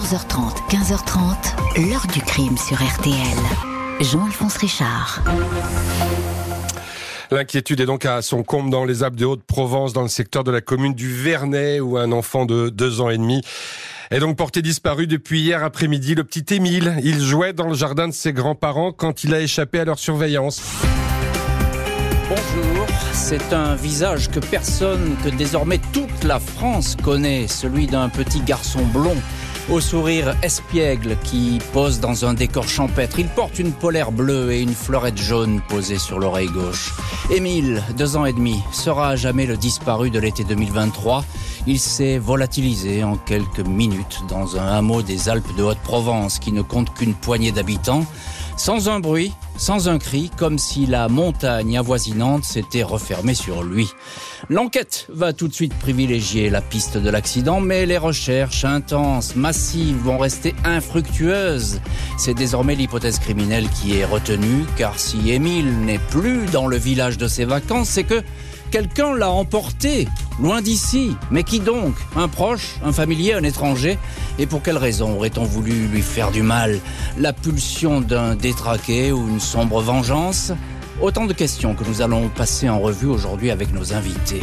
[0.00, 3.36] 14h30, 15h30, l'heure du crime sur RTL.
[4.00, 5.22] Jean-Alphonse Richard.
[7.30, 10.50] L'inquiétude est donc à son comble dans les Alpes de Haute-Provence, dans le secteur de
[10.50, 13.42] la commune du Vernet, où un enfant de deux ans et demi
[14.10, 16.14] est donc porté disparu depuis hier après-midi.
[16.14, 19.80] Le petit Émile, il jouait dans le jardin de ses grands-parents quand il a échappé
[19.80, 20.62] à leur surveillance.
[22.30, 28.40] Bonjour, c'est un visage que personne, que désormais toute la France connaît, celui d'un petit
[28.40, 29.16] garçon blond
[29.68, 33.18] au sourire espiègle qui pose dans un décor champêtre.
[33.18, 36.94] Il porte une polaire bleue et une fleurette jaune posée sur l'oreille gauche.
[37.30, 41.24] Émile, deux ans et demi, sera à jamais le disparu de l'été 2023.
[41.66, 46.62] Il s'est volatilisé en quelques minutes dans un hameau des Alpes de Haute-Provence qui ne
[46.62, 48.06] compte qu'une poignée d'habitants.
[48.62, 53.88] Sans un bruit, sans un cri, comme si la montagne avoisinante s'était refermée sur lui.
[54.50, 59.96] L'enquête va tout de suite privilégier la piste de l'accident, mais les recherches intenses, massives,
[59.96, 61.80] vont rester infructueuses.
[62.18, 67.16] C'est désormais l'hypothèse criminelle qui est retenue, car si Émile n'est plus dans le village
[67.16, 68.22] de ses vacances, c'est que
[68.70, 70.06] Quelqu'un l'a emporté,
[70.40, 71.16] loin d'ici.
[71.32, 71.94] Mais qui donc?
[72.14, 73.98] Un proche Un familier Un étranger?
[74.38, 76.78] Et pour quelle raison aurait-on voulu lui faire du mal?
[77.18, 80.52] La pulsion d'un détraqué ou une sombre vengeance?
[81.00, 84.42] Autant de questions que nous allons passer en revue aujourd'hui avec nos invités.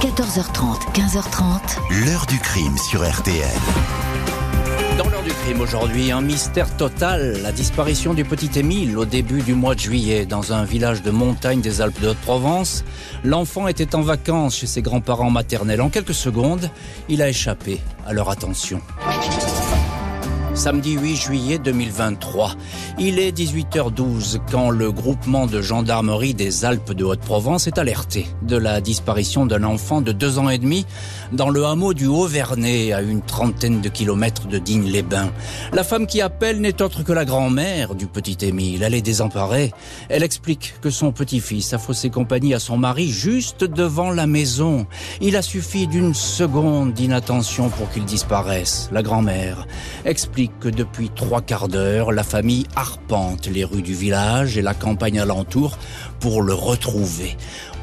[0.00, 2.06] 14h30, 15h30.
[2.06, 3.48] L'heure du crime sur RTL.
[5.56, 10.26] Aujourd'hui, un mystère total, la disparition du petit Émile au début du mois de juillet
[10.26, 12.84] dans un village de montagne des Alpes de Haute-Provence.
[13.24, 15.80] L'enfant était en vacances chez ses grands-parents maternels.
[15.80, 16.70] En quelques secondes,
[17.08, 18.80] il a échappé à leur attention
[20.58, 22.56] samedi 8 juillet 2023.
[22.98, 28.56] Il est 18h12 quand le groupement de gendarmerie des Alpes de Haute-Provence est alerté de
[28.56, 30.84] la disparition d'un enfant de deux ans et demi
[31.30, 35.30] dans le hameau du Haut-Vernay, à une trentaine de kilomètres de Digne-les-Bains.
[35.72, 38.82] La femme qui appelle n'est autre que la grand-mère du petit Émile.
[38.82, 39.72] Elle est désemparée.
[40.08, 44.86] Elle explique que son petit-fils a faussé compagnie à son mari juste devant la maison.
[45.20, 48.88] Il a suffi d'une seconde d'inattention pour qu'il disparaisse.
[48.90, 49.66] La grand-mère
[50.04, 54.74] explique que depuis trois quarts d'heure, la famille arpente les rues du village et la
[54.74, 55.78] campagne alentour
[56.20, 57.36] pour le retrouver.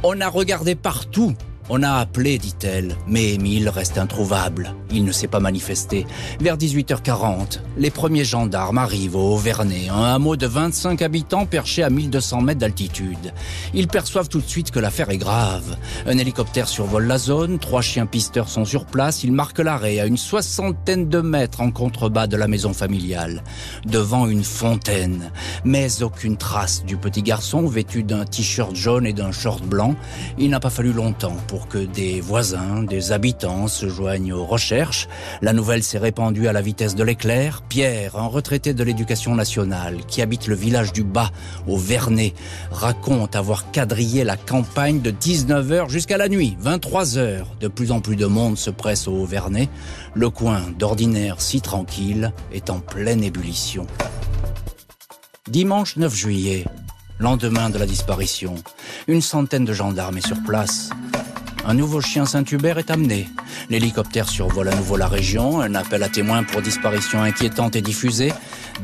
[0.03, 1.33] On a regardé partout
[1.69, 4.75] on a appelé, dit-elle, mais Émile reste introuvable.
[4.91, 6.05] Il ne s'est pas manifesté.
[6.39, 11.89] Vers 18h40, les premiers gendarmes arrivent au Vernet, un hameau de 25 habitants perché à
[11.89, 13.33] 1200 mètres d'altitude.
[13.73, 15.75] Ils perçoivent tout de suite que l'affaire est grave.
[16.05, 20.05] Un hélicoptère survole la zone, trois chiens pisteurs sont sur place, ils marquent l'arrêt à
[20.05, 23.43] une soixantaine de mètres en contrebas de la maison familiale,
[23.85, 25.31] devant une fontaine.
[25.63, 29.95] Mais aucune trace du petit garçon vêtu d'un t-shirt jaune et d'un short blanc.
[30.37, 34.45] Il n'a pas fallu longtemps pour pour que des voisins, des habitants se joignent aux
[34.45, 35.07] recherches.
[35.41, 37.61] La nouvelle s'est répandue à la vitesse de l'éclair.
[37.61, 41.31] Pierre, un retraité de l'éducation nationale qui habite le village du Bas,
[41.65, 42.33] au Vernet,
[42.71, 47.45] raconte avoir quadrillé la campagne de 19h jusqu'à la nuit, 23h.
[47.61, 49.69] De plus en plus de monde se presse au Vernet.
[50.13, 53.87] Le coin, d'ordinaire si tranquille, est en pleine ébullition.
[55.47, 56.65] Dimanche 9 juillet,
[57.17, 58.55] lendemain de la disparition,
[59.07, 60.89] une centaine de gendarmes est sur place.
[61.67, 63.27] Un nouveau chien Saint-Hubert est amené.
[63.71, 65.61] L'hélicoptère survole à nouveau la région.
[65.61, 68.31] Un appel à témoins pour disparition inquiétante est diffusé.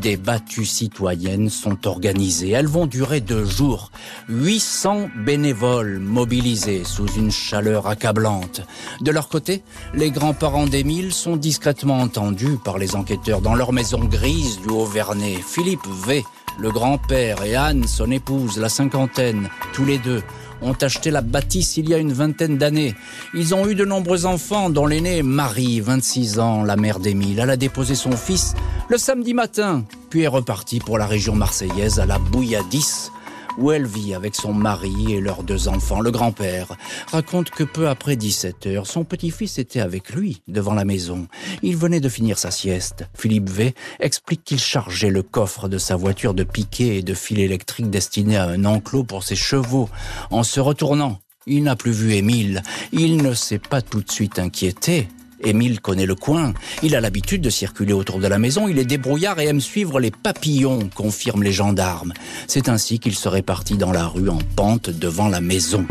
[0.01, 2.49] Des battues citoyennes sont organisées.
[2.49, 3.91] Elles vont durer deux jours.
[4.29, 8.61] 800 bénévoles mobilisés sous une chaleur accablante.
[9.01, 9.61] De leur côté,
[9.93, 15.37] les grands-parents d'Émile sont discrètement entendus par les enquêteurs dans leur maison grise du Haut-Vernay.
[15.45, 16.23] Philippe V,
[16.57, 20.23] le grand-père, et Anne, son épouse, la cinquantaine, tous les deux,
[20.61, 22.95] ont acheté la bâtisse il y a une vingtaine d'années.
[23.33, 27.39] Ils ont eu de nombreux enfants, dont l'aîné, Marie, 26 ans, la mère d'Émile.
[27.39, 28.53] Elle a déposé son fils
[28.89, 33.11] le samedi matin, puis est repartie pour la région marseillaise à la Bouilladisse
[33.57, 36.01] où elle vit avec son mari et leurs deux enfants.
[36.01, 36.75] Le grand-père
[37.11, 41.27] raconte que peu après 17 heures, son petit-fils était avec lui devant la maison.
[41.61, 43.05] Il venait de finir sa sieste.
[43.17, 47.39] Philippe V explique qu'il chargeait le coffre de sa voiture de piquet et de fil
[47.39, 49.89] électrique destiné à un enclos pour ses chevaux.
[50.29, 52.61] En se retournant, il n'a plus vu Émile.
[52.91, 55.07] Il ne s'est pas tout de suite inquiété.
[55.43, 56.53] Émile connaît le coin.
[56.83, 58.67] Il a l'habitude de circuler autour de la maison.
[58.67, 62.13] Il est débrouillard et aime suivre les papillons, confirment les gendarmes.
[62.47, 65.85] C'est ainsi qu'il serait parti dans la rue en pente devant la maison.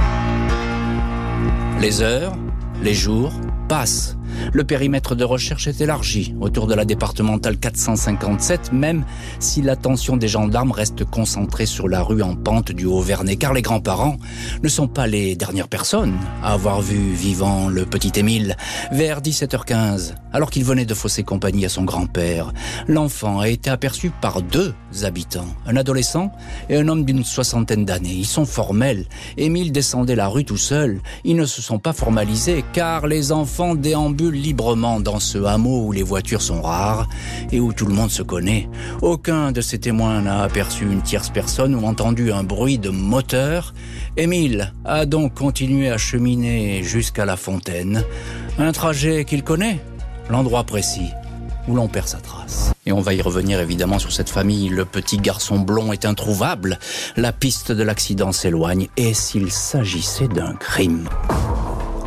[1.81, 2.37] Les heures,
[2.83, 3.33] les jours
[3.69, 4.17] passent.
[4.53, 9.05] Le périmètre de recherche est élargi autour de la départementale 457, même
[9.39, 13.63] si l'attention des gendarmes reste concentrée sur la rue en pente du Haut-Vernay, car les
[13.63, 14.17] grands-parents
[14.63, 18.57] ne sont pas les dernières personnes à avoir vu vivant le petit Émile.
[18.93, 22.53] Vers 17h15, alors qu'il venait de fausser compagnie à son grand-père,
[22.89, 26.33] l'enfant a été aperçu par deux habitants, un adolescent
[26.69, 28.15] et un homme d'une soixantaine d'années.
[28.15, 29.07] Ils sont formels.
[29.37, 31.01] Émile descendait la rue tout seul.
[31.25, 35.93] Ils ne se sont pas formalisés car les enfants déambulent librement dans ce hameau où
[35.93, 37.09] les voitures sont rares
[37.53, 38.69] et où tout le monde se connaît.
[39.03, 43.73] Aucun de ces témoins n'a aperçu une tierce personne ou entendu un bruit de moteur.
[44.17, 48.05] Émile a donc continué à cheminer jusqu'à la fontaine.
[48.59, 49.81] Un trajet qu'il connaît,
[50.29, 51.11] l'endroit précis
[51.69, 52.73] où l'on perd sa trace.
[52.87, 54.69] Et on va y revenir évidemment sur cette famille.
[54.69, 56.79] Le petit garçon blond est introuvable.
[57.17, 58.89] La piste de l'accident s'éloigne.
[58.97, 61.09] Et s'il s'agissait d'un crime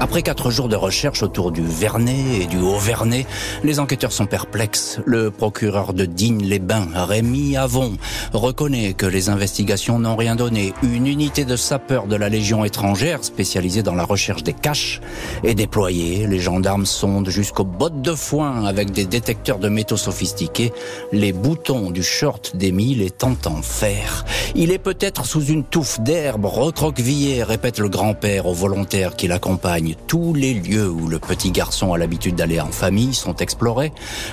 [0.03, 3.25] après quatre jours de recherche autour du Vernet et du Haut-Vernet,
[3.63, 4.99] les enquêteurs sont perplexes.
[5.05, 7.95] Le procureur de Digne-les-Bains, Rémi Avon,
[8.33, 10.73] reconnaît que les investigations n'ont rien donné.
[10.83, 14.99] Une unité de sapeurs de la Légion étrangère, spécialisée dans la recherche des caches,
[15.45, 16.27] est déployée.
[16.27, 20.73] Les gendarmes sondent jusqu'aux bottes de foin avec des détecteurs de métaux sophistiqués,
[21.13, 24.25] les boutons du short d'Émile étant en fer.
[24.53, 29.92] Il est peut-être sous une touffe d'herbe recroquevillée, répète le grand-père aux volontaires qui l'accompagnent
[30.07, 33.91] tous les lieux où le petit garçon a l'habitude d'aller en famille sont explorés,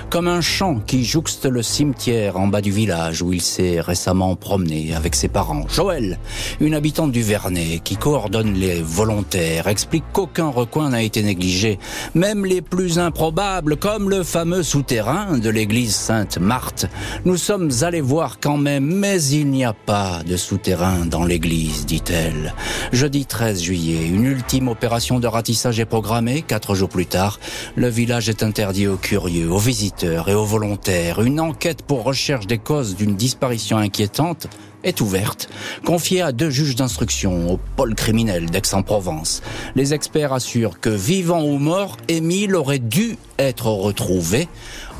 [0.09, 4.35] comme un champ qui jouxte le cimetière en bas du village où il s'est récemment
[4.35, 5.65] promené avec ses parents.
[5.67, 6.17] Joël,
[6.59, 11.79] une habitante du Vernet qui coordonne les volontaires, explique qu'aucun recoin n'a été négligé,
[12.15, 16.87] même les plus improbables, comme le fameux souterrain de l'église Sainte-Marthe.
[17.25, 21.85] Nous sommes allés voir quand même, mais il n'y a pas de souterrain dans l'église,
[21.85, 22.53] dit-elle.
[22.91, 26.41] Jeudi 13 juillet, une ultime opération de ratissage est programmé.
[26.41, 27.39] Quatre jours plus tard,
[27.75, 31.21] le village est interdit aux curieux, aux visiteurs et aux volontaires.
[31.21, 34.47] Une enquête pour recherche des causes d'une disparition inquiétante
[34.83, 35.49] est ouverte,
[35.85, 39.41] confiée à deux juges d'instruction au pôle criminel d'Aix-en-Provence.
[39.75, 44.47] Les experts assurent que, vivant ou mort, Émile aurait dû être retrouvé.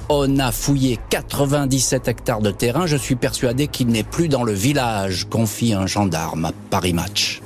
[0.10, 2.86] On a fouillé 97 hectares de terrain.
[2.86, 7.42] Je suis persuadé qu'il n'est plus dans le village, confie un gendarme à Paris Match.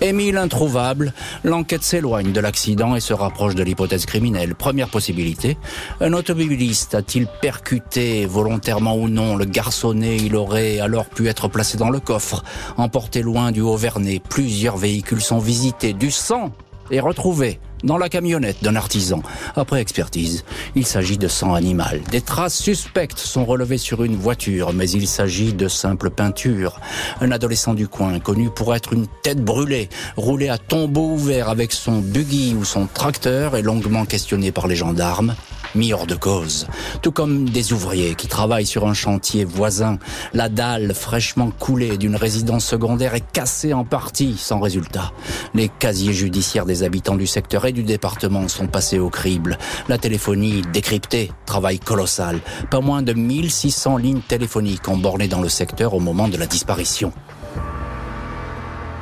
[0.00, 1.12] Émile introuvable,
[1.42, 4.54] l'enquête s'éloigne de l'accident et se rapproche de l'hypothèse criminelle.
[4.54, 5.56] Première possibilité,
[6.00, 10.16] un automobiliste a-t-il percuté volontairement ou non le garçonnet?
[10.18, 12.44] Il aurait alors pu être placé dans le coffre,
[12.76, 14.20] emporté loin du Haut-Vernay.
[14.20, 16.52] Plusieurs véhicules sont visités, du sang
[16.92, 19.22] est retrouvé dans la camionnette d'un artisan.
[19.56, 20.44] Après expertise,
[20.74, 22.00] il s'agit de sang animal.
[22.10, 26.80] Des traces suspectes sont relevées sur une voiture, mais il s'agit de simple peinture.
[27.20, 31.72] Un adolescent du coin, connu pour être une tête brûlée, roulé à tombeau ouvert avec
[31.72, 35.34] son buggy ou son tracteur, est longuement questionné par les gendarmes
[35.74, 36.66] mis hors de cause.
[37.02, 39.98] Tout comme des ouvriers qui travaillent sur un chantier voisin.
[40.32, 45.12] La dalle fraîchement coulée d'une résidence secondaire est cassée en partie sans résultat.
[45.54, 49.58] Les casiers judiciaires des habitants du secteur et du département sont passés au crible.
[49.88, 52.40] La téléphonie décryptée, travail colossal.
[52.70, 56.46] Pas moins de 1600 lignes téléphoniques ont borné dans le secteur au moment de la
[56.46, 57.12] disparition.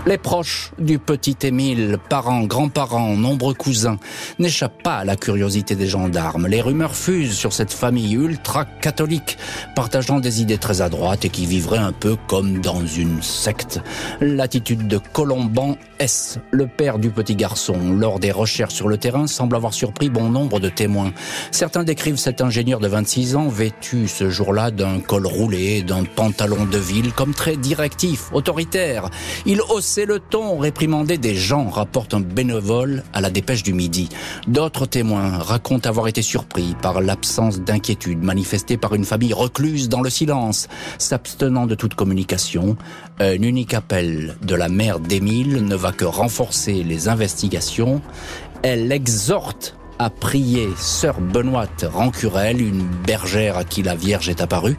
[0.09, 3.99] Les proches du petit Émile, parents, grands-parents, nombreux cousins,
[4.39, 6.47] n'échappent pas à la curiosité des gendarmes.
[6.47, 9.37] Les rumeurs fusent sur cette famille ultra-catholique,
[9.75, 13.81] partageant des idées très à droite et qui vivrait un peu comme dans une secte.
[14.21, 19.27] L'attitude de Colomban S, le père du petit garçon, lors des recherches sur le terrain,
[19.27, 21.13] semble avoir surpris bon nombre de témoins.
[21.51, 26.65] Certains décrivent cet ingénieur de 26 ans vêtu ce jour-là d'un col roulé, d'un pantalon
[26.65, 29.11] de ville, comme très directif, autoritaire.
[29.47, 29.61] Il
[29.97, 34.11] c'est le ton réprimandé des gens, rapporte un bénévole à la dépêche du midi.
[34.47, 40.03] D'autres témoins racontent avoir été surpris par l'absence d'inquiétude manifestée par une famille recluse dans
[40.03, 42.77] le silence, s'abstenant de toute communication.
[43.21, 48.03] Un unique appel de la mère d'Émile ne va que renforcer les investigations.
[48.63, 54.77] Elle exhorte à prier sœur Benoîte Rancurel, une bergère à qui la Vierge est apparue.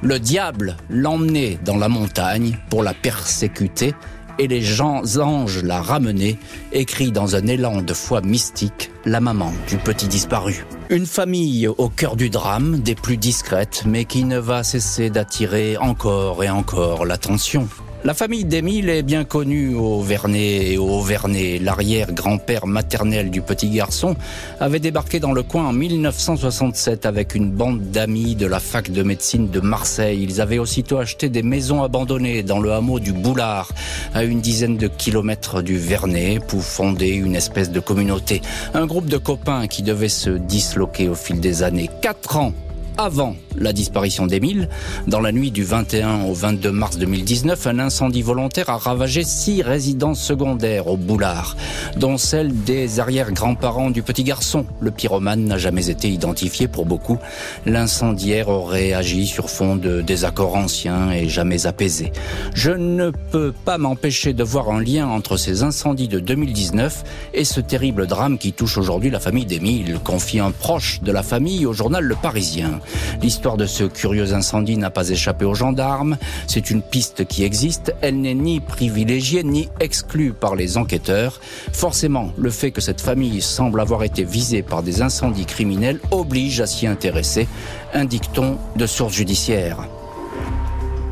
[0.00, 3.94] Le diable l'emmenait dans la montagne pour la persécuter
[4.40, 6.38] et les gens anges la ramener,
[6.72, 10.64] écrit dans un élan de foi mystique la maman du petit disparu.
[10.88, 15.76] Une famille au cœur du drame, des plus discrètes, mais qui ne va cesser d'attirer
[15.76, 17.68] encore et encore l'attention.
[18.02, 21.58] La famille d'Émile est bien connue au Vernet et au Vernet.
[21.58, 24.16] L'arrière-grand-père maternel du petit garçon
[24.58, 29.02] avait débarqué dans le coin en 1967 avec une bande d'amis de la fac de
[29.02, 30.22] médecine de Marseille.
[30.22, 33.70] Ils avaient aussitôt acheté des maisons abandonnées dans le hameau du Boulard,
[34.14, 38.40] à une dizaine de kilomètres du Vernet, pour fonder une espèce de communauté.
[38.72, 41.90] Un groupe de copains qui devait se disloquer au fil des années.
[42.00, 42.54] Quatre ans
[43.00, 44.68] avant la disparition d'Émile.
[45.06, 49.62] Dans la nuit du 21 au 22 mars 2019, un incendie volontaire a ravagé six
[49.62, 51.56] résidences secondaires au Boulard,
[51.96, 54.66] dont celle des arrière-grands-parents du petit garçon.
[54.80, 57.18] Le pyromane n'a jamais été identifié pour beaucoup.
[57.64, 62.12] L'incendiaire aurait agi sur fond de désaccords anciens et jamais apaisés.
[62.54, 67.44] Je ne peux pas m'empêcher de voir un lien entre ces incendies de 2019 et
[67.44, 71.64] ce terrible drame qui touche aujourd'hui la famille d'Émile, confie un proche de la famille
[71.64, 72.80] au journal Le Parisien.
[73.22, 76.16] L'histoire de ce curieux incendie n'a pas échappé aux gendarmes.
[76.46, 77.94] C'est une piste qui existe.
[78.00, 81.40] Elle n'est ni privilégiée ni exclue par les enquêteurs.
[81.72, 86.60] Forcément, le fait que cette famille semble avoir été visée par des incendies criminels oblige
[86.60, 87.48] à s'y intéresser.
[87.94, 89.86] Un dicton de source judiciaire.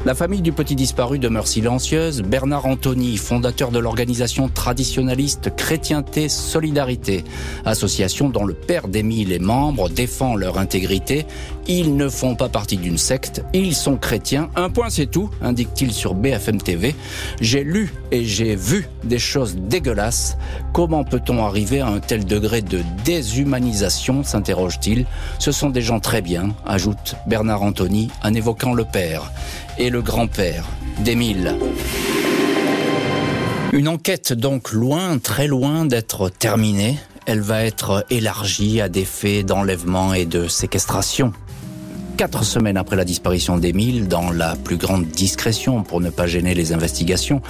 [0.07, 2.23] La famille du petit disparu demeure silencieuse.
[2.23, 7.25] Bernard Anthony, fondateur de l'organisation traditionnaliste Chrétienté Solidarité,
[7.65, 11.27] association dont le père d'Émile est membre, défend leur intégrité.
[11.67, 14.49] Ils ne font pas partie d'une secte, ils sont chrétiens.
[14.57, 16.95] Un point c'est tout, indique-t-il sur BFM TV.
[17.41, 20.39] J'ai lu et j'ai vu des choses dégueulasses.
[20.73, 25.05] Comment peut-on arriver à un tel degré de déshumanisation s'interroge-t-il.
[25.39, 29.31] Ce sont des gens très bien, ajoute Bernard Anthony en évoquant le père
[29.79, 30.65] et le grand-père
[30.99, 31.57] d'Émile.
[33.73, 36.99] Une enquête donc loin, très loin d'être terminée.
[37.27, 41.33] Elle va être élargie à des faits d'enlèvement et de séquestration
[42.19, 46.53] quatre semaines après la disparition d'Émile, dans la plus grande discrétion pour ne pas gêner
[46.53, 47.41] les investigations,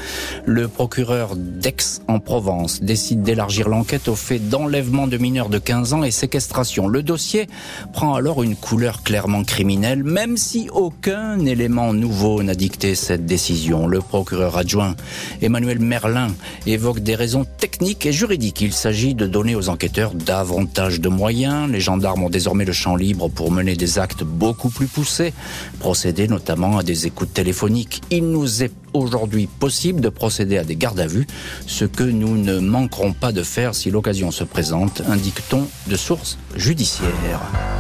[0.45, 5.95] le procureur d'Aix en Provence décide d'élargir l'enquête au fait d'enlèvement de mineurs de 15
[5.95, 6.87] ans et séquestration.
[6.87, 7.47] Le dossier
[7.95, 13.87] prend alors une couleur clairement criminelle, même si aucun élément nouveau n'a dicté cette décision.
[13.87, 14.97] Le procureur adjoint
[15.41, 16.29] Emmanuel Merlin
[16.67, 18.61] évoque des raisons techniques et juridiques.
[18.61, 21.71] Il s'agit de donner aux enquêteurs davantage de moyens.
[21.71, 25.33] Les gendarmes ont désormais le champ libre pour mener des actes beaucoup plus poussé,
[25.79, 28.03] procéder notamment à des écoutes téléphoniques.
[28.11, 31.27] Il nous est aujourd'hui possible de procéder à des gardes à vue,
[31.67, 36.39] ce que nous ne manquerons pas de faire si l'occasion se présente, indique-t-on de sources
[36.57, 37.78] judiciaires.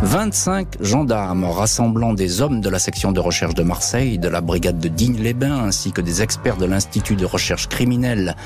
[0.00, 4.78] 25 gendarmes rassemblant des hommes de la section de recherche de Marseille, de la brigade
[4.78, 8.36] de Digne-les-Bains, ainsi que des experts de l'Institut de recherche criminelle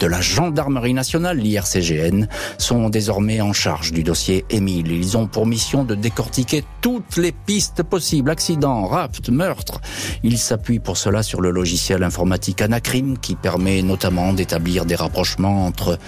[0.00, 2.26] de la Gendarmerie nationale, l'IRCGN,
[2.58, 4.90] sont désormais en charge du dossier Émile.
[4.92, 9.80] Ils ont pour mission de décortiquer toutes les pistes possibles, accidents, rapt, meurtres.
[10.22, 15.66] Ils s'appuient pour cela sur le logiciel informatique Anacrim qui permet notamment d'établir des rapprochements
[15.66, 15.98] entre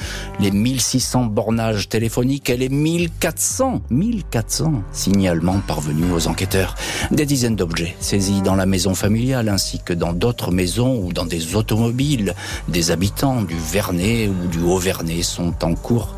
[0.40, 6.74] les 1600 bornages téléphoniques et les 1400, 1400 signalement parvenu aux enquêteurs.
[7.10, 11.26] Des dizaines d'objets saisis dans la maison familiale ainsi que dans d'autres maisons ou dans
[11.26, 12.34] des automobiles.
[12.68, 16.14] Des habitants du Vernet ou du Haut-Vernet sont en cours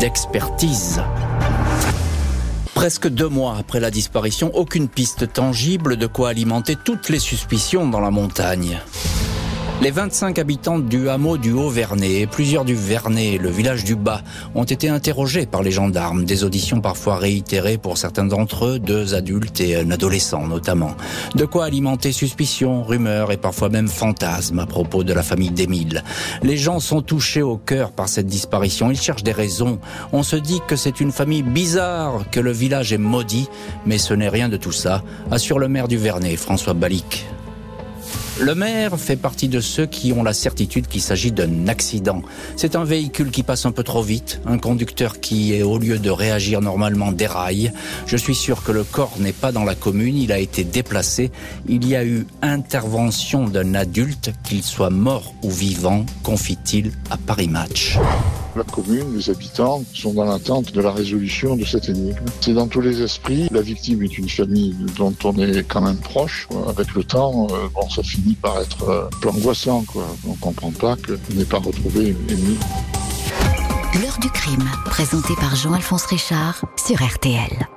[0.00, 1.02] d'expertise.
[2.74, 7.86] Presque deux mois après la disparition, aucune piste tangible de quoi alimenter toutes les suspicions
[7.86, 8.80] dans la montagne.
[9.80, 14.22] Les 25 habitants du hameau du Haut-Vernet et plusieurs du Vernet, le village du Bas,
[14.54, 16.24] ont été interrogés par les gendarmes.
[16.24, 20.94] Des auditions parfois réitérées pour certains d'entre eux, deux adultes et un adolescent notamment.
[21.34, 26.04] De quoi alimenter suspicions, rumeurs et parfois même fantasmes à propos de la famille d'Émile.
[26.44, 28.90] Les gens sont touchés au cœur par cette disparition.
[28.90, 29.80] Ils cherchent des raisons.
[30.12, 33.48] On se dit que c'est une famille bizarre, que le village est maudit,
[33.84, 35.02] mais ce n'est rien de tout ça,
[35.32, 37.26] assure le maire du Vernet, François Balic.
[38.42, 42.22] Le maire fait partie de ceux qui ont la certitude qu'il s'agit d'un accident.
[42.56, 46.10] C'est un véhicule qui passe un peu trop vite, un conducteur qui, au lieu de
[46.10, 47.70] réagir normalement, déraille.
[48.04, 51.30] Je suis sûr que le corps n'est pas dans la commune, il a été déplacé.
[51.68, 57.48] Il y a eu intervention d'un adulte, qu'il soit mort ou vivant, confie-t-il à Paris
[57.48, 57.96] Match.
[58.54, 62.18] La commune, les habitants sont dans l'attente de la résolution de cette énigme.
[62.40, 63.48] C'est dans tous les esprits.
[63.50, 66.48] La victime est une famille dont on est quand même proche.
[66.68, 69.84] Avec le temps, euh, bon, ça finit par être euh, angoissant.
[69.86, 70.04] Quoi.
[70.28, 72.58] On comprend pas que n'ait pas retrouvé Émile.
[74.00, 77.68] L'heure du crime, présenté par Jean-Alphonse Richard sur RTL.